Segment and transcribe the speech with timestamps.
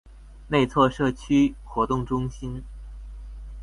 [0.47, 2.63] 內厝社區活動中心